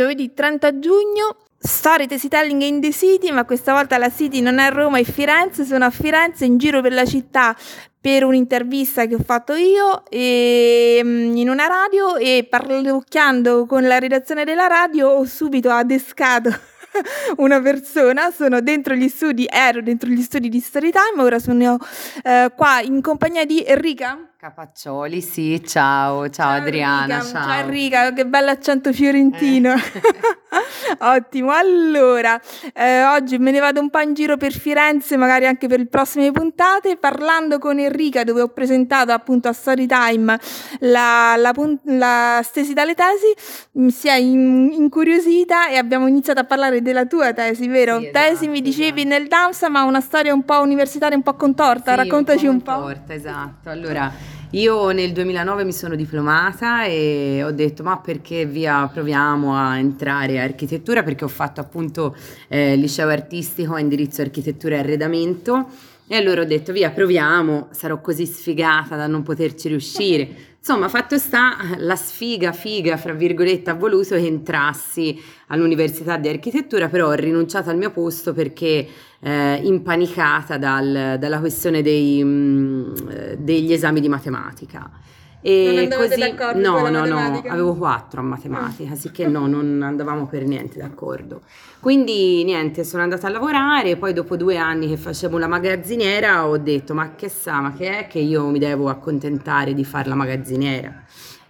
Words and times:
giovedì 0.00 0.32
30 0.32 0.78
giugno. 0.78 1.36
Story 1.62 2.06
Tesitelling 2.06 2.62
in 2.62 2.80
the 2.80 2.90
City, 2.90 3.30
ma 3.30 3.44
questa 3.44 3.74
volta 3.74 3.98
la 3.98 4.10
City 4.10 4.40
non 4.40 4.58
è 4.58 4.70
Roma, 4.70 4.98
è 4.98 5.04
Firenze. 5.04 5.66
Sono 5.66 5.84
a 5.84 5.90
Firenze 5.90 6.46
in 6.46 6.56
giro 6.56 6.80
per 6.80 6.94
la 6.94 7.04
città 7.04 7.54
per 8.00 8.24
un'intervista 8.24 9.04
che 9.04 9.16
ho 9.16 9.22
fatto 9.22 9.52
io 9.52 10.06
e, 10.08 11.02
mm, 11.04 11.36
in 11.36 11.50
una 11.50 11.66
radio 11.66 12.16
e 12.16 12.46
parlocchiando 12.48 13.66
con 13.66 13.86
la 13.86 13.98
redazione 13.98 14.44
della 14.44 14.68
radio 14.68 15.08
ho 15.08 15.26
subito 15.26 15.68
adescato 15.68 16.48
una 17.36 17.60
persona, 17.60 18.30
sono 18.30 18.62
dentro 18.62 18.94
gli 18.94 19.08
studi, 19.08 19.46
ero 19.46 19.82
dentro 19.82 20.08
gli 20.08 20.22
studi 20.22 20.48
di 20.48 20.60
Storytime, 20.60 21.20
ora 21.20 21.38
sono 21.38 21.76
eh, 22.22 22.50
qua 22.56 22.80
in 22.80 23.02
compagnia 23.02 23.44
di 23.44 23.62
Enrica. 23.62 24.29
Capaccioli, 24.40 25.20
sì, 25.20 25.62
ciao, 25.66 26.30
ciao, 26.30 26.30
ciao 26.30 26.50
Adriana. 26.62 27.16
Enrica, 27.16 27.30
ciao. 27.30 27.42
ciao 27.42 27.60
Enrica, 27.60 28.12
che 28.14 28.24
bello 28.24 28.48
accento 28.48 28.90
fiorentino. 28.90 29.74
Eh. 29.74 29.80
Ottimo, 30.98 31.52
allora, 31.52 32.40
eh, 32.74 33.04
oggi 33.04 33.38
me 33.38 33.50
ne 33.50 33.60
vado 33.60 33.80
un 33.80 33.90
po' 33.90 34.00
in 34.00 34.14
giro 34.14 34.36
per 34.36 34.52
Firenze, 34.52 35.16
magari 35.16 35.46
anche 35.46 35.66
per 35.66 35.78
le 35.78 35.86
prossime 35.86 36.30
puntate, 36.32 36.96
parlando 36.96 37.58
con 37.58 37.78
Enrica, 37.78 38.24
dove 38.24 38.40
ho 38.40 38.48
presentato 38.48 39.12
appunto 39.12 39.48
a 39.48 39.52
Storytime 39.52 40.38
la, 40.80 41.34
la, 41.36 41.52
la 41.84 42.40
stesi 42.42 42.72
dalle 42.72 42.94
tesi, 42.94 43.34
mi 43.72 43.90
si 43.90 44.08
è 44.08 44.14
in, 44.14 44.70
incuriosita 44.72 45.68
e 45.68 45.76
abbiamo 45.76 46.06
iniziato 46.06 46.40
a 46.40 46.44
parlare 46.44 46.82
della 46.82 47.06
tua 47.06 47.32
tesi, 47.32 47.68
vero? 47.68 47.98
Sì, 47.98 48.08
esatto, 48.08 48.28
tesi 48.28 48.48
mi 48.48 48.60
dicevi 48.60 49.00
esatto. 49.00 49.18
nel 49.18 49.28
DAMSA, 49.28 49.68
ma 49.68 49.82
una 49.84 50.00
storia 50.00 50.34
un 50.34 50.44
po' 50.44 50.60
universitaria, 50.60 51.16
un 51.16 51.22
po' 51.22 51.34
contorta, 51.34 51.92
sì, 51.92 51.96
raccontaci 51.96 52.46
un 52.46 52.62
po'. 52.62 52.72
Contorta, 52.72 53.14
esatto. 53.14 53.70
Allora, 53.70 54.12
io 54.52 54.90
nel 54.90 55.12
2009 55.12 55.62
mi 55.62 55.72
sono 55.72 55.94
diplomata 55.94 56.84
e 56.84 57.40
ho 57.44 57.52
detto 57.52 57.84
ma 57.84 57.98
perché 57.98 58.46
via 58.46 58.90
proviamo 58.92 59.54
a 59.54 59.78
entrare 59.78 60.40
a 60.40 60.42
architettura 60.42 61.04
perché 61.04 61.22
ho 61.24 61.28
fatto 61.28 61.60
appunto 61.60 62.16
eh, 62.48 62.74
liceo 62.74 63.08
artistico 63.08 63.74
a 63.74 63.80
indirizzo 63.80 64.22
architettura 64.22 64.74
e 64.74 64.78
arredamento 64.78 65.68
e 66.08 66.16
allora 66.16 66.40
ho 66.40 66.44
detto 66.44 66.72
via 66.72 66.90
proviamo, 66.90 67.68
sarò 67.70 68.00
così 68.00 68.26
sfigata 68.26 68.96
da 68.96 69.06
non 69.06 69.22
poterci 69.22 69.68
riuscire. 69.68 70.28
Insomma, 70.60 70.90
fatto 70.90 71.16
sta, 71.16 71.56
la 71.78 71.96
sfiga, 71.96 72.52
figa, 72.52 72.98
fra 72.98 73.14
virgolette, 73.14 73.70
ha 73.70 73.74
voluto 73.74 74.14
che 74.14 74.26
entrassi 74.26 75.18
all'università 75.46 76.18
di 76.18 76.28
architettura, 76.28 76.90
però 76.90 77.08
ho 77.08 77.12
rinunciato 77.12 77.70
al 77.70 77.78
mio 77.78 77.90
posto 77.90 78.34
perché 78.34 78.86
eh, 79.20 79.60
impanicata 79.62 80.58
dal, 80.58 81.16
dalla 81.18 81.38
questione 81.38 81.80
dei, 81.80 82.22
mh, 82.22 82.28
mm, 82.28 82.94
degli 83.38 83.72
esami 83.72 84.00
di 84.00 84.08
matematica. 84.10 84.90
E 85.42 85.88
non 85.88 85.98
così, 85.98 86.20
no, 86.60 86.88
no, 86.90 87.06
no, 87.06 87.42
avevo 87.48 87.74
quattro 87.74 88.20
a 88.20 88.22
matematica, 88.22 88.94
sicché 88.94 89.26
no, 89.26 89.46
non 89.46 89.80
andavamo 89.82 90.26
per 90.26 90.44
niente 90.44 90.78
d'accordo. 90.78 91.42
Quindi 91.80 92.44
niente, 92.44 92.84
sono 92.84 93.02
andata 93.02 93.26
a 93.26 93.30
lavorare, 93.30 93.96
poi 93.96 94.12
dopo 94.12 94.36
due 94.36 94.58
anni 94.58 94.86
che 94.88 94.98
facevo 94.98 95.38
la 95.38 95.46
magazziniera 95.46 96.46
ho 96.46 96.58
detto 96.58 96.92
ma 96.92 97.14
che 97.14 97.30
sa, 97.30 97.60
ma 97.60 97.72
che 97.72 98.00
è 98.00 98.06
che 98.06 98.18
io 98.18 98.48
mi 98.48 98.58
devo 98.58 98.90
accontentare 98.90 99.72
di 99.72 99.84
fare 99.84 100.10
la 100.10 100.14
magazziniera? 100.14 101.04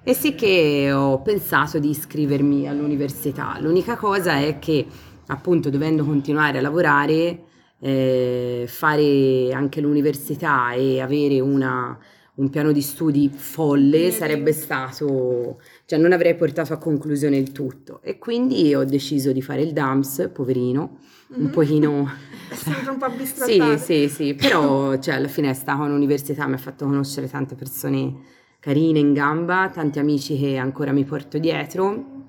E 0.04 0.14
sì 0.14 0.36
che 0.36 0.92
ho 0.92 1.20
pensato 1.20 1.80
di 1.80 1.90
iscrivermi 1.90 2.68
all'università. 2.68 3.56
L'unica 3.60 3.96
cosa 3.96 4.38
è 4.38 4.60
che 4.60 4.86
appunto 5.26 5.68
dovendo 5.68 6.04
continuare 6.04 6.58
a 6.58 6.60
lavorare, 6.60 7.42
eh, 7.80 8.66
fare 8.68 9.52
anche 9.52 9.80
l'università 9.80 10.72
e 10.72 11.00
avere 11.00 11.40
una 11.40 11.98
un 12.36 12.48
piano 12.48 12.72
di 12.72 12.80
studi 12.80 13.28
folle 13.28 14.10
sarebbe 14.10 14.52
stato, 14.52 15.60
cioè 15.84 15.98
non 15.98 16.12
avrei 16.12 16.34
portato 16.34 16.72
a 16.72 16.78
conclusione 16.78 17.36
il 17.36 17.52
tutto. 17.52 18.00
E 18.02 18.18
quindi 18.18 18.74
ho 18.74 18.84
deciso 18.84 19.32
di 19.32 19.42
fare 19.42 19.62
il 19.62 19.72
DAMS, 19.72 20.30
poverino, 20.32 20.98
mm-hmm. 21.32 21.44
un 21.44 21.50
pochino... 21.50 22.10
È 22.50 22.54
sempre 22.54 22.90
un 22.90 22.98
po' 22.98 23.10
bistrattato. 23.10 23.76
sì, 23.78 24.08
sì, 24.08 24.08
sì, 24.08 24.34
però 24.34 24.98
cioè, 24.98 25.14
alla 25.14 25.28
fine 25.28 25.50
è 25.50 25.54
stata 25.54 25.84
un'università, 25.84 26.48
mi 26.48 26.54
ha 26.54 26.58
fatto 26.58 26.84
conoscere 26.84 27.28
tante 27.28 27.54
persone 27.54 28.12
carine 28.58 28.98
in 28.98 29.12
gamba, 29.12 29.70
tanti 29.72 30.00
amici 30.00 30.36
che 30.36 30.56
ancora 30.56 30.90
mi 30.90 31.04
porto 31.04 31.38
dietro 31.38 32.19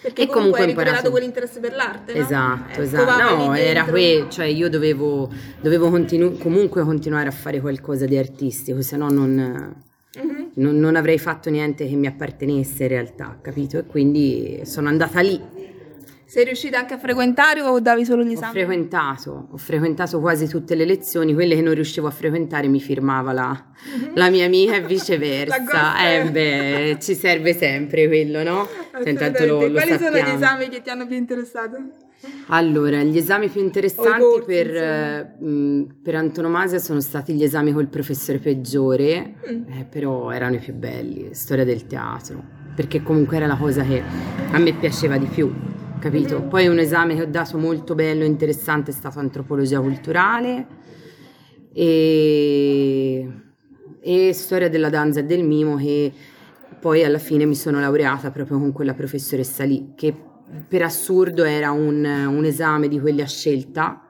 perché 0.00 0.22
e 0.22 0.26
comunque, 0.26 0.62
hai 0.62 0.70
imparato 0.70 1.10
quell'interesse 1.10 1.60
per 1.60 1.74
l'arte, 1.74 2.14
no? 2.14 2.20
Esatto, 2.20 2.80
eh, 2.80 2.84
esatto. 2.84 3.36
No, 3.36 3.54
era 3.54 3.84
qui, 3.84 4.26
cioè 4.28 4.46
io 4.46 4.70
dovevo, 4.70 5.30
dovevo 5.60 5.90
continu- 5.90 6.38
comunque 6.38 6.82
continuare 6.82 7.28
a 7.28 7.32
fare 7.32 7.60
qualcosa 7.60 8.06
di 8.06 8.16
artistico, 8.16 8.80
se 8.82 8.96
no 8.96 9.10
non, 9.10 9.74
mm-hmm. 10.18 10.44
non, 10.54 10.78
non 10.78 10.96
avrei 10.96 11.18
fatto 11.18 11.50
niente 11.50 11.86
che 11.86 11.94
mi 11.96 12.06
appartenesse 12.06 12.84
in 12.84 12.88
realtà, 12.88 13.38
capito? 13.42 13.78
E 13.78 13.84
quindi 13.84 14.60
sono 14.64 14.88
andata 14.88 15.20
lì 15.20 15.40
sei 16.30 16.44
riuscita 16.44 16.78
anche 16.78 16.94
a 16.94 16.98
frequentare 16.98 17.60
o 17.60 17.80
davi 17.80 18.04
solo 18.04 18.22
gli 18.22 18.30
esami? 18.30 18.50
Ho 18.50 18.52
frequentato, 18.52 19.48
ho 19.50 19.56
frequentato 19.56 20.20
quasi 20.20 20.46
tutte 20.46 20.76
le 20.76 20.84
lezioni, 20.84 21.34
quelle 21.34 21.56
che 21.56 21.60
non 21.60 21.74
riuscivo 21.74 22.06
a 22.06 22.12
frequentare 22.12 22.68
mi 22.68 22.78
firmava 22.78 23.32
la, 23.32 23.48
mm-hmm. 23.50 24.14
la 24.14 24.30
mia 24.30 24.44
amica 24.44 24.76
e 24.76 24.82
viceversa. 24.86 26.08
eh 26.08 26.30
beh, 26.30 26.98
ci 27.00 27.16
serve 27.16 27.52
sempre 27.52 28.06
quello, 28.06 28.44
no? 28.44 28.68
Cioè, 28.92 29.08
intanto 29.08 29.44
lo, 29.44 29.66
lo 29.66 29.72
Quali 29.72 29.90
sappiamo. 29.90 30.16
sono 30.18 30.28
gli 30.28 30.34
esami 30.36 30.68
che 30.68 30.82
ti 30.82 30.90
hanno 30.90 31.06
più 31.08 31.16
interessato? 31.16 31.76
Allora, 32.46 33.02
gli 33.02 33.16
esami 33.16 33.48
più 33.48 33.60
interessanti 33.60 34.20
corsi, 34.20 34.46
per, 34.46 34.76
eh, 34.76 35.36
mh, 35.36 35.96
per, 36.00 36.14
antonomasia 36.14 36.78
sono 36.78 37.00
stati 37.00 37.34
gli 37.34 37.42
esami 37.42 37.72
col 37.72 37.88
professore 37.88 38.38
peggiore, 38.38 39.34
mm. 39.50 39.72
eh, 39.72 39.84
però 39.90 40.30
erano 40.30 40.54
i 40.54 40.58
più 40.60 40.74
belli, 40.74 41.30
storia 41.32 41.64
del 41.64 41.88
teatro, 41.88 42.40
perché 42.76 43.02
comunque 43.02 43.36
era 43.36 43.48
la 43.48 43.56
cosa 43.56 43.82
che 43.82 44.00
a 44.52 44.58
me 44.58 44.72
piaceva 44.74 45.18
di 45.18 45.26
più 45.26 45.78
capito? 46.00 46.42
Poi 46.42 46.66
un 46.66 46.80
esame 46.80 47.14
che 47.14 47.22
ho 47.22 47.26
dato 47.26 47.56
molto 47.58 47.94
bello 47.94 48.24
e 48.24 48.26
interessante 48.26 48.90
è 48.90 48.94
stato 48.94 49.20
antropologia 49.20 49.80
culturale 49.80 50.66
e, 51.72 53.28
e 54.00 54.32
storia 54.32 54.68
della 54.68 54.90
danza 54.90 55.20
e 55.20 55.24
del 55.24 55.44
mimo 55.44 55.76
che 55.76 56.12
poi 56.80 57.04
alla 57.04 57.18
fine 57.18 57.44
mi 57.44 57.54
sono 57.54 57.78
laureata 57.78 58.32
proprio 58.32 58.58
con 58.58 58.72
quella 58.72 58.94
professoressa 58.94 59.62
lì 59.62 59.92
che 59.94 60.12
per 60.66 60.82
assurdo 60.82 61.44
era 61.44 61.70
un, 61.70 62.04
un 62.04 62.44
esame 62.44 62.88
di 62.88 62.98
quelli 62.98 63.20
a 63.22 63.26
scelta. 63.26 64.09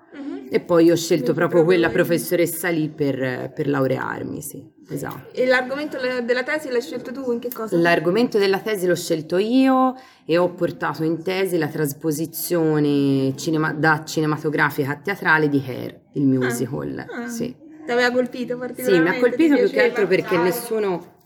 E 0.51 0.59
poi 0.61 0.91
ho 0.91 0.97
scelto 0.97 1.33
proprio 1.33 1.65
quella 1.65 1.91
professoressa 1.91 2.69
lì 2.69 2.89
per, 2.89 3.53
per 3.55 3.69
laurearmi, 3.69 4.43
sì. 4.43 4.79
Esatto. 4.89 5.33
E 5.33 5.47
l'argomento 5.47 5.97
della 6.25 6.43
tesi 6.43 6.69
l'hai 6.69 6.83
scelto 6.83 7.13
tu 7.13 7.31
in 7.31 7.39
che 7.39 7.51
cosa? 7.53 7.77
L'argomento 7.77 8.39
della 8.39 8.59
tesi 8.59 8.89
l'ho 8.89 8.97
scelto 8.97 9.39
io 9.39 9.95
e 10.25 10.37
ho 10.37 10.53
portato 10.53 11.05
in 11.05 11.23
tesi 11.23 11.57
la 11.57 11.69
trasposizione 11.69 13.37
cinema- 13.37 13.73
da 13.73 14.03
cinematografica 14.05 14.91
a 14.91 14.97
teatrale 14.97 15.49
di 15.49 15.63
Hair, 15.65 16.01
il 16.15 16.27
musical. 16.27 16.99
Ah, 16.99 17.23
ah. 17.23 17.29
Sì. 17.29 17.55
Ti 17.85 17.91
aveva 17.93 18.11
colpito 18.11 18.59
particolarmente? 18.59 18.83
Sì, 18.83 19.01
mi 19.01 19.09
ha 19.09 19.21
colpito 19.21 19.55
più 19.55 19.71
che 19.71 19.83
altro 19.83 20.07
perché 20.09 20.37
nessuno 20.37 21.19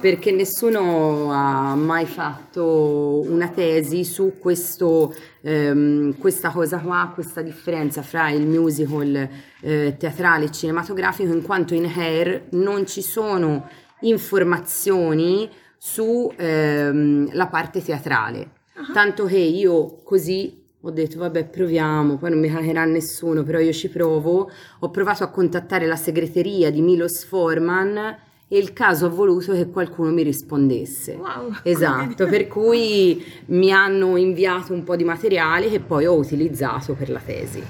perché 0.00 0.30
nessuno 0.30 1.30
ha 1.32 1.74
mai 1.74 2.06
fatto 2.06 3.24
una 3.28 3.48
tesi 3.48 4.04
su 4.04 4.34
questo, 4.38 5.14
ehm, 5.40 6.16
questa 6.18 6.50
cosa 6.50 6.78
qua, 6.78 7.10
questa 7.12 7.42
differenza 7.42 8.02
fra 8.02 8.30
il 8.30 8.46
musical 8.46 9.28
eh, 9.60 9.96
teatrale 9.98 10.46
e 10.46 10.52
cinematografico, 10.52 11.32
in 11.32 11.42
quanto 11.42 11.74
in 11.74 11.84
Hair 11.84 12.46
non 12.50 12.86
ci 12.86 13.02
sono 13.02 13.68
informazioni 14.00 15.48
sulla 15.76 16.34
ehm, 16.36 17.48
parte 17.50 17.82
teatrale. 17.82 18.50
Uh-huh. 18.76 18.92
Tanto 18.92 19.24
che 19.26 19.38
io 19.38 20.00
così 20.02 20.66
ho 20.80 20.90
detto 20.90 21.18
vabbè 21.18 21.46
proviamo, 21.46 22.18
poi 22.18 22.30
non 22.30 22.38
mi 22.38 22.48
cagherà 22.48 22.84
nessuno, 22.84 23.42
però 23.42 23.58
io 23.58 23.72
ci 23.72 23.88
provo. 23.88 24.48
Ho 24.80 24.90
provato 24.90 25.24
a 25.24 25.28
contattare 25.28 25.86
la 25.86 25.96
segreteria 25.96 26.70
di 26.70 26.80
Milos 26.80 27.24
Forman 27.24 28.26
e 28.48 28.58
il 28.58 28.72
caso 28.72 29.06
ha 29.06 29.10
voluto 29.10 29.52
che 29.52 29.68
qualcuno 29.68 30.10
mi 30.10 30.22
rispondesse. 30.22 31.14
Wow. 31.14 31.52
Esatto, 31.62 32.26
per 32.26 32.48
cui 32.48 33.22
mi 33.46 33.70
hanno 33.70 34.16
inviato 34.16 34.72
un 34.72 34.84
po' 34.84 34.96
di 34.96 35.04
materiale 35.04 35.68
che 35.68 35.80
poi 35.80 36.06
ho 36.06 36.14
utilizzato 36.14 36.94
per 36.94 37.10
la 37.10 37.20
tesi. 37.24 37.62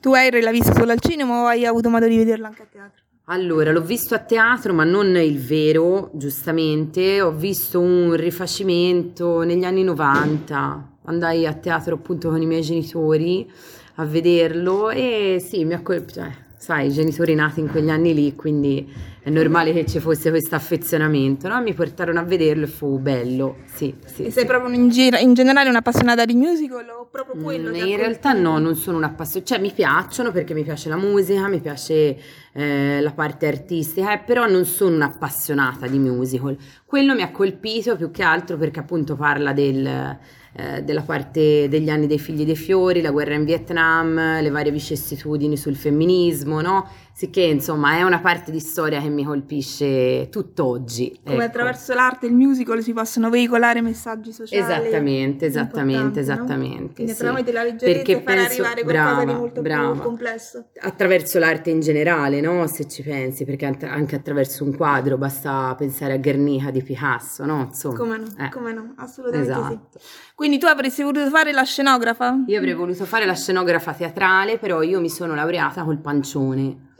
Tu 0.00 0.12
hai 0.12 0.30
l'hai 0.30 0.52
visto 0.52 0.72
solo 0.72 0.92
al 0.92 1.00
cinema 1.00 1.42
o 1.42 1.46
hai 1.46 1.66
avuto 1.66 1.90
modo 1.90 2.06
di 2.06 2.16
vederlo 2.16 2.46
anche 2.46 2.62
a 2.62 2.66
teatro? 2.70 3.02
Allora, 3.28 3.72
l'ho 3.72 3.82
visto 3.82 4.14
a 4.14 4.20
teatro, 4.20 4.72
ma 4.72 4.84
non 4.84 5.16
il 5.16 5.40
vero, 5.40 6.10
giustamente. 6.14 7.20
Ho 7.20 7.32
visto 7.32 7.80
un 7.80 8.14
rifacimento 8.14 9.42
negli 9.42 9.64
anni 9.64 9.82
90. 9.82 10.98
Andai 11.06 11.44
a 11.44 11.52
teatro 11.54 11.96
appunto 11.96 12.28
con 12.28 12.40
i 12.40 12.46
miei 12.46 12.62
genitori 12.62 13.50
a 13.96 14.04
vederlo 14.04 14.90
e 14.90 15.42
sì, 15.44 15.64
mi 15.64 15.74
ha 15.74 15.82
colpito. 15.82 16.20
Cioè, 16.20 16.45
sai, 16.56 16.88
i 16.88 16.92
genitori 16.92 17.34
nati 17.34 17.60
in 17.60 17.68
quegli 17.68 17.90
anni 17.90 18.14
lì, 18.14 18.34
quindi 18.34 18.90
è 19.20 19.30
normale 19.30 19.72
che 19.72 19.84
ci 19.86 19.98
fosse 19.98 20.30
questo 20.30 20.54
affezionamento, 20.54 21.48
no? 21.48 21.60
Mi 21.60 21.74
portarono 21.74 22.20
a 22.20 22.22
vederlo 22.22 22.64
e 22.64 22.68
fu 22.68 22.98
bello, 22.98 23.56
sì, 23.66 23.94
sì. 24.04 24.24
E 24.24 24.30
sei 24.30 24.42
sì. 24.42 24.46
proprio 24.46 24.72
in, 24.74 24.88
gira, 24.88 25.18
in, 25.18 25.34
generale 25.34 25.68
un'appassionata 25.68 26.24
di 26.24 26.34
musical 26.34 26.88
o 26.88 27.08
proprio 27.10 27.42
quello? 27.42 27.70
Mm, 27.70 27.74
in 27.74 27.96
realtà 27.96 28.32
no, 28.32 28.58
non 28.58 28.74
sono 28.76 28.96
un'appassionata, 28.96 29.54
cioè 29.54 29.60
mi 29.60 29.72
piacciono 29.72 30.30
perché 30.30 30.54
mi 30.54 30.62
piace 30.62 30.88
la 30.88 30.96
musica, 30.96 31.48
mi 31.48 31.60
piace 31.60 32.16
eh, 32.52 33.00
la 33.00 33.12
parte 33.12 33.48
artistica, 33.48 34.12
eh, 34.12 34.22
però 34.24 34.46
non 34.46 34.64
sono 34.64 34.94
un'appassionata 34.94 35.86
di 35.86 35.98
musical. 35.98 36.56
Quello 36.84 37.14
mi 37.14 37.22
ha 37.22 37.30
colpito 37.30 37.96
più 37.96 38.10
che 38.10 38.22
altro 38.22 38.56
perché 38.56 38.78
appunto 38.80 39.16
parla 39.16 39.52
del 39.52 40.18
eh, 40.58 40.82
della 40.82 41.02
parte 41.02 41.68
degli 41.68 41.90
anni 41.90 42.06
dei 42.06 42.18
figli 42.18 42.46
dei 42.46 42.56
fiori, 42.56 43.02
la 43.02 43.10
guerra 43.10 43.34
in 43.34 43.44
Vietnam, 43.44 44.40
le 44.40 44.48
varie 44.48 44.72
vicissitudini 44.72 45.54
sul 45.56 45.76
femminismo, 45.76 46.62
no? 46.62 46.88
Sicché 47.12 47.42
insomma 47.42 47.96
è 47.96 48.02
una 48.02 48.20
parte 48.20 48.50
di 48.50 48.60
storia 48.60 49.00
che 49.00 49.08
mi 49.08 49.24
colpisce 49.24 50.28
tutt'oggi. 50.30 51.18
Come 51.24 51.36
ecco. 51.36 51.44
attraverso 51.44 51.94
l'arte 51.94 52.26
e 52.26 52.28
il 52.28 52.34
musical 52.34 52.82
si 52.82 52.92
possono 52.92 53.30
veicolare 53.30 53.80
messaggi 53.80 54.32
sociali. 54.32 54.62
Esattamente, 54.62 55.46
esattamente, 55.46 56.20
esattamente. 56.20 57.02
No? 57.02 57.08
Sì. 57.08 57.14
attraverso 57.14 57.52
la 57.52 57.62
leggerezza 57.62 58.02
Perché 58.02 58.14
far 58.22 58.34
penso, 58.34 58.50
arrivare 58.62 58.82
qualcosa 58.82 59.14
brava, 59.14 59.24
di 59.24 59.38
molto 59.38 59.62
brava. 59.62 59.92
più 59.92 60.00
complesso. 60.02 60.66
Attraverso 60.78 61.38
l'arte 61.38 61.70
in 61.70 61.80
generale, 61.80 62.40
no? 62.42 62.66
Se 62.66 62.86
ci 62.86 63.02
pensi, 63.02 63.46
perché 63.46 63.64
anche 63.64 64.14
attraverso 64.14 64.64
un 64.64 64.76
quadro 64.76 65.16
basta 65.16 65.74
pensare 65.76 66.12
a 66.12 66.18
Guernica 66.18 66.70
di 66.70 66.82
Picasso, 66.82 67.46
no? 67.46 67.64
Insomma, 67.68 67.96
come 67.96 68.18
no, 68.18 68.26
eh. 68.38 68.50
come 68.50 68.72
no, 68.74 68.92
assolutamente 68.96 69.50
esatto. 69.50 69.98
sì. 69.98 69.98
Quindi 70.34 70.45
tu 70.58 70.66
avresti 70.66 71.02
voluto 71.02 71.28
fare 71.28 71.52
la 71.52 71.64
scenografa? 71.64 72.44
Io 72.46 72.58
avrei 72.58 72.74
voluto 72.74 73.04
fare 73.04 73.26
la 73.26 73.34
scenografa 73.34 73.92
teatrale, 73.92 74.58
però 74.58 74.82
io 74.82 75.00
mi 75.00 75.10
sono 75.10 75.34
laureata 75.34 75.82
col 75.82 75.98
pancione. 75.98 76.94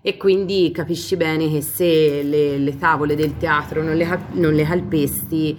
E 0.00 0.16
quindi 0.16 0.70
capisci 0.72 1.16
bene 1.16 1.50
che 1.50 1.60
se 1.62 2.22
le, 2.22 2.58
le 2.58 2.78
tavole 2.78 3.16
del 3.16 3.36
teatro 3.36 3.82
non 3.82 3.96
le, 3.96 4.20
non 4.32 4.52
le, 4.52 4.64
calpesti 4.64 5.58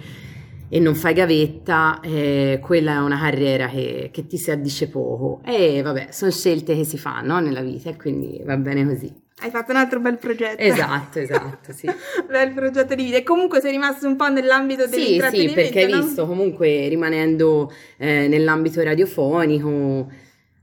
e 0.70 0.80
non 0.80 0.96
fai 0.96 1.14
gavetta, 1.14 2.00
eh, 2.02 2.60
quella 2.62 2.94
è 2.94 3.00
una 3.00 3.20
carriera 3.20 3.68
che, 3.68 4.10
che, 4.14 4.26
ti 4.26 4.38
si 4.38 4.52
addice 4.52 4.88
poco. 4.88 5.42
E 5.44 5.82
vabbè, 5.82 6.08
sono 6.12 6.32
scelte 6.32 6.76
che 6.76 6.86
si 6.86 6.98
fanno 6.98 7.40
nella 7.40 7.62
vita 7.62 7.90
e 7.90 7.98
quindi 7.98 8.42
va 8.46 8.56
bene 8.56 8.86
così. 8.86 9.24
Hai 9.42 9.50
fatto 9.50 9.72
un 9.72 9.78
altro 9.78 10.00
bel 10.00 10.18
progetto. 10.18 10.62
Esatto, 10.62 11.20
esatto, 11.20 11.74
sì. 11.74 11.88
bel 12.28 12.54
progetto 12.54 12.96
di 12.96 13.04
vita. 13.04 13.18
E 13.18 13.24
comunque 13.24 13.60
sei 13.60 13.72
rimasto 13.72 14.08
un 14.08 14.16
po' 14.16 14.30
nell'ambito 14.30 14.88
dell'intrattenimento, 14.88 15.60
Sì, 15.60 15.66
sì, 15.66 15.72
perché 15.74 15.86
hai 15.86 15.92
no? 15.92 16.02
visto 16.02 16.26
comunque 16.26 16.88
rimanendo 16.88 17.72
eh, 17.98 18.28
nell'ambito 18.30 18.82
radiofonico 18.82 20.10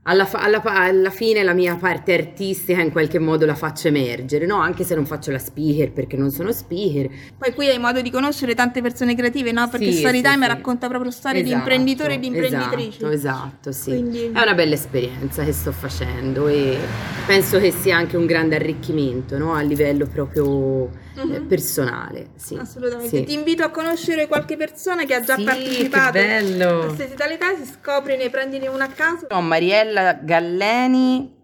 alla, 0.03 0.29
alla, 0.33 0.61
alla, 0.61 1.09
fine 1.09 1.43
la 1.43 1.53
mia 1.53 1.75
parte 1.75 2.13
artistica 2.13 2.81
in 2.81 2.91
qualche 2.91 3.19
modo 3.19 3.45
la 3.45 3.55
faccio 3.55 3.87
emergere, 3.87 4.45
no? 4.45 4.57
Anche 4.57 4.83
se 4.83 4.95
non 4.95 5.05
faccio 5.05 5.31
la 5.31 5.39
speaker 5.39 5.91
perché 5.91 6.17
non 6.17 6.29
sono 6.29 6.51
speaker. 6.51 7.09
Poi 7.37 7.53
qui 7.53 7.69
hai 7.69 7.79
modo 7.79 8.01
di 8.01 8.11
conoscere 8.11 8.53
tante 8.53 8.81
persone 8.81 9.15
creative, 9.15 9.51
no? 9.53 9.69
Perché 9.69 9.91
sì, 9.91 9.99
Storytime 9.99 10.45
sì, 10.45 10.47
racconta 10.47 10.89
proprio 10.89 11.09
storie 11.09 11.41
esatto, 11.41 11.53
di 11.53 11.59
imprenditori 11.59 12.13
e 12.15 12.19
di 12.19 12.27
imprenditrici. 12.27 13.05
Esatto, 13.05 13.09
esatto, 13.11 13.71
sì. 13.71 13.91
Quindi... 13.91 14.31
È 14.33 14.41
una 14.41 14.53
bella 14.53 14.73
esperienza 14.73 15.43
che 15.43 15.53
sto 15.53 15.71
facendo 15.71 16.47
e 16.47 16.77
penso 17.25 17.57
che 17.59 17.71
sia 17.71 17.95
anche 17.95 18.17
un 18.17 18.25
grande 18.25 18.55
arricchimento, 18.55 19.37
no? 19.37 19.53
A 19.53 19.61
livello 19.61 20.05
proprio 20.07 20.89
uh-huh. 21.15 21.45
personale. 21.45 22.29
Sì, 22.35 22.55
Assolutamente. 22.55 23.17
Sì. 23.17 23.23
Ti 23.23 23.33
invito 23.33 23.63
a 23.63 23.69
conoscere 23.69 24.27
qualche 24.27 24.57
persona 24.57 25.05
che 25.05 25.15
ha 25.15 25.21
già 25.21 25.35
sì, 25.35 25.43
partecipato 25.43 26.11
bello. 26.11 26.79
a 26.85 26.93
Stesi 26.93 27.15
Talità, 27.15 27.55
si 27.55 27.65
scopri, 27.65 28.29
prendine 28.29 28.67
una 28.67 28.85
a 28.85 28.89
caso. 28.89 29.27
No, 29.29 29.41
Mariella 29.41 30.13
Galleni 30.13 31.41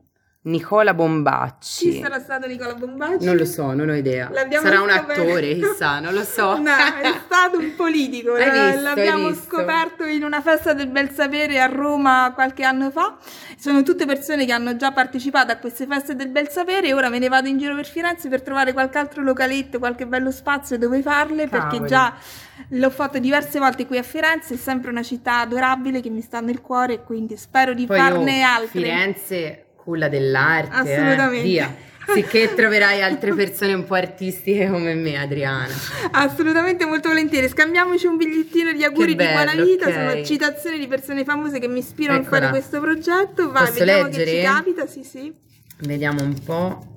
Nicola 0.50 0.94
Bombacci. 0.94 1.92
Chi 1.92 2.02
sarà 2.02 2.20
stato 2.20 2.48
Nicola 2.48 2.74
Bombacci? 2.74 3.24
Non 3.24 3.36
lo 3.36 3.46
so, 3.46 3.72
non 3.74 3.90
ho 3.90 3.96
idea. 3.96 4.30
L'abbiamo 4.32 4.66
sarà 4.66 4.82
un 4.82 4.90
attore, 4.90 5.54
chissà, 5.54 6.00
non 6.00 6.14
lo 6.14 6.24
so. 6.24 6.58
no, 6.58 6.72
è 7.02 7.14
stato 7.26 7.60
un 7.60 7.76
politico. 7.76 8.34
Hai 8.34 8.50
visto, 8.50 8.82
L'abbiamo 8.82 9.34
scoperto 9.34 10.04
in 10.06 10.24
una 10.24 10.42
festa 10.42 10.74
del 10.74 10.88
bel 10.88 11.12
sapere 11.12 11.60
a 11.60 11.68
Roma 11.68 12.32
qualche 12.34 12.64
anno 12.64 12.90
fa. 12.90 13.18
Sono 13.58 13.84
tutte 13.84 14.06
persone 14.06 14.46
che 14.46 14.52
hanno 14.52 14.76
già 14.76 14.92
partecipato 14.92 15.52
a 15.52 15.58
queste 15.58 15.86
feste 15.86 16.16
del 16.16 16.30
bel 16.30 16.50
sapere 16.50 16.88
e 16.88 16.94
ora 16.94 17.10
me 17.10 17.20
ne 17.20 17.28
vado 17.28 17.48
in 17.48 17.58
giro 17.58 17.76
per 17.76 17.86
Firenze 17.86 18.28
per 18.28 18.42
trovare 18.42 18.74
qualche 18.74 18.98
altro 18.98 19.22
localetto, 19.22 19.78
qualche 19.78 20.08
bello 20.08 20.32
spazio 20.32 20.78
dove 20.78 21.02
farle, 21.02 21.48
Cavoli. 21.48 21.70
perché 21.70 21.86
già 21.86 22.14
l'ho 22.70 22.90
fatto 22.90 23.20
diverse 23.20 23.60
volte 23.60 23.86
qui 23.86 23.98
a 23.98 24.04
Firenze, 24.04 24.56
è 24.56 24.58
sempre 24.58 24.90
una 24.90 25.04
città 25.04 25.42
adorabile 25.42 26.02
che 26.02 26.10
mi 26.10 26.22
sta 26.22 26.40
nel 26.40 26.62
cuore 26.62 26.94
e 26.94 27.04
quindi 27.04 27.38
spero 27.38 27.74
di 27.74 27.86
Poi 27.86 27.98
farne 27.98 28.38
io, 28.38 28.46
altre. 28.46 28.82
Firenze 28.82 29.64
culla 29.90 30.08
dell'arte. 30.08 30.90
Eh, 30.90 30.94
Assolutamente. 30.94 31.40
Eh, 31.40 31.50
via. 31.50 31.76
Sicché 32.14 32.54
troverai 32.56 33.04
altre 33.04 33.34
persone 33.34 33.74
un 33.74 33.84
po' 33.86 33.94
artistiche 33.94 34.68
come 34.68 34.96
me, 34.96 35.16
Adriana. 35.16 35.74
Assolutamente, 36.12 36.86
molto 36.86 37.10
volentieri. 37.10 37.48
Scambiamoci 37.48 38.08
un 38.08 38.18
bigliettino 38.18 38.72
di 38.72 38.84
auguri 38.84 39.14
bello, 39.16 39.30
di 39.30 39.36
buona 39.36 39.64
vita. 39.64 39.88
Okay. 39.88 40.10
Sono 40.10 40.26
citazioni 40.26 40.80
di 40.80 40.88
persone 40.88 41.24
famose 41.24 41.60
che 41.60 41.68
mi 41.68 41.80
ispirano 41.80 42.22
Eccola. 42.22 42.38
a 42.38 42.40
fare 42.40 42.52
questo 42.52 42.80
progetto. 42.80 43.52
Vai, 43.52 43.66
Posso 43.66 43.80
vediamo 43.80 44.04
leggere? 44.06 44.26
che 44.26 44.38
ci 44.38 44.44
capita. 44.44 44.88
Sì, 44.88 45.04
sì. 45.04 45.34
Vediamo 45.82 46.24
un 46.24 46.36
po'. 46.44 46.88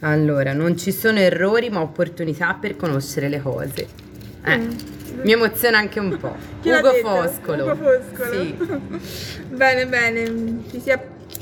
Allora, 0.00 0.52
non 0.52 0.76
ci 0.78 0.92
sono 0.92 1.18
errori 1.18 1.68
ma 1.70 1.80
opportunità 1.80 2.54
per 2.54 2.76
conoscere 2.76 3.28
le 3.28 3.40
cose. 3.40 3.86
Eh. 4.44 4.58
Mm. 4.58 4.70
Mi 5.22 5.32
emoziona 5.32 5.78
anche 5.78 6.00
un 6.00 6.16
po'. 6.18 6.36
Ugo 6.62 6.92
Foscolo. 7.02 7.72
Ugo 7.72 7.76
Foscolo. 7.76 8.42
Sì. 8.42 8.56
bene, 9.54 9.86
bene. 9.86 10.64
Ci 10.70 10.80
si 10.80 10.90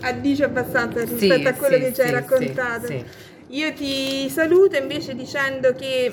addice 0.02 0.44
abbastanza 0.44 1.00
rispetto 1.00 1.40
sì, 1.40 1.46
a 1.46 1.54
quello 1.54 1.76
sì, 1.76 1.80
che 1.82 1.92
ci 1.94 2.00
hai 2.02 2.10
raccontato. 2.10 3.04
Io 3.48 3.72
ti 3.72 4.28
saluto 4.28 4.76
invece 4.76 5.14
dicendo 5.14 5.72
che... 5.74 6.12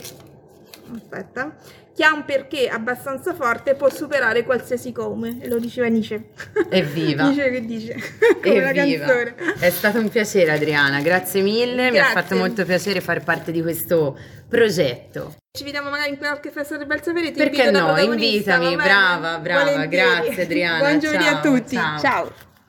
Aspetta 0.96 1.56
chi 2.00 2.06
ha 2.06 2.14
un 2.14 2.24
perché 2.24 2.70
abbastanza 2.70 3.34
forte 3.34 3.76
può 3.76 3.90
superare 3.90 4.46
qualsiasi 4.46 4.94
come, 4.94 5.40
lo 5.50 5.60
diceva 5.60 5.88
Nietzsche. 5.88 6.30
Evviva! 6.70 7.24
Nietzsche 7.28 7.52
che 7.52 7.66
dice, 7.66 7.96
come 8.42 8.62
la 8.62 8.72
canzone. 8.72 9.36
È 9.60 9.70
stato 9.70 10.00
un 10.00 10.08
piacere 10.08 10.54
Adriana, 10.54 11.02
grazie 11.02 11.42
mille, 11.42 11.76
grazie. 11.76 11.92
mi 11.92 12.00
ha 12.00 12.06
fatto 12.06 12.38
molto 12.38 12.64
piacere 12.64 13.02
fare 13.02 13.20
parte 13.20 13.52
di 13.52 13.62
questo 13.62 14.18
progetto. 14.48 15.36
Ci 15.52 15.66
vediamo 15.66 15.90
magari 15.90 16.12
in 16.12 16.18
qualche 16.18 16.52
festa 16.52 16.78
del 16.78 16.88
bel 16.88 17.04
sapere, 17.04 17.32
ti 17.32 17.38
Perché 17.38 17.70
no, 17.70 17.98
invitami, 17.98 18.78
brava, 18.78 19.38
brava, 19.40 19.72
Volentieri. 19.72 19.90
grazie 19.90 20.44
Adriana. 20.44 20.78
Buon 20.88 21.00
giovedì 21.00 21.26
a 21.26 21.40
tutti, 21.42 21.76
ciao. 21.76 22.00
ciao. 22.00 22.34